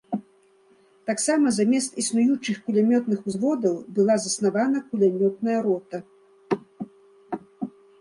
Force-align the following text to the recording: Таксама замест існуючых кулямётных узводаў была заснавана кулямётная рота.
Таксама 1.09 1.51
замест 1.57 1.99
існуючых 2.05 2.57
кулямётных 2.71 3.19
узводаў 3.33 3.75
была 4.01 4.15
заснавана 4.27 4.85
кулямётная 4.89 5.59
рота. 5.71 6.05